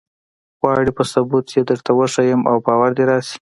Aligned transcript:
غواړې 0.61 0.91
په 0.97 1.03
ثبوت 1.11 1.45
یې 1.55 1.61
درته 1.69 1.91
وښیم 1.97 2.41
او 2.49 2.55
باور 2.65 2.91
دې 2.97 3.03
راشي. 3.09 3.37